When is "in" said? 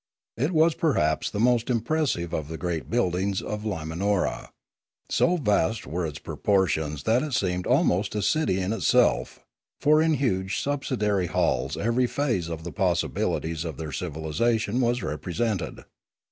8.59-8.73, 10.01-10.15